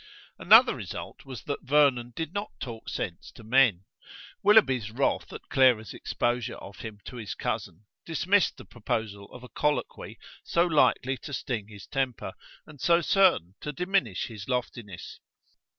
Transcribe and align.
Another 0.39 0.75
result 0.75 1.25
was 1.25 1.43
that 1.43 1.61
Vernon 1.61 2.11
did 2.15 2.33
not 2.33 2.59
talk 2.59 2.89
sense 2.89 3.29
to 3.33 3.43
men. 3.43 3.83
Willoughby's 4.41 4.89
wrath 4.89 5.31
at 5.31 5.47
Clara's 5.49 5.93
exposure 5.93 6.55
of 6.55 6.79
him 6.79 7.01
to 7.05 7.17
his 7.17 7.35
cousin 7.35 7.85
dismissed 8.03 8.57
the 8.57 8.65
proposal 8.65 9.31
of 9.31 9.43
a 9.43 9.49
colloquy 9.49 10.17
so 10.43 10.65
likely 10.65 11.17
to 11.17 11.33
sting 11.33 11.67
his 11.67 11.85
temper, 11.85 12.33
and 12.65 12.81
so 12.81 12.99
certain 12.99 13.53
to 13.61 13.71
diminish 13.71 14.25
his 14.25 14.49
loftiness. 14.49 15.19